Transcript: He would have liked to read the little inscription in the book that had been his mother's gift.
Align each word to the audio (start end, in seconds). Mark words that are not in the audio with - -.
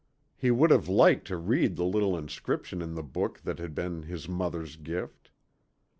He 0.35 0.49
would 0.49 0.71
have 0.71 0.89
liked 0.89 1.27
to 1.27 1.37
read 1.37 1.75
the 1.75 1.83
little 1.83 2.17
inscription 2.17 2.81
in 2.81 2.95
the 2.95 3.03
book 3.03 3.41
that 3.41 3.59
had 3.59 3.75
been 3.75 4.01
his 4.01 4.27
mother's 4.27 4.75
gift. 4.75 5.29